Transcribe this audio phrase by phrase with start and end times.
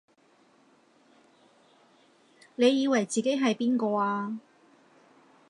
[2.55, 4.39] 你以為自己係邊個啊？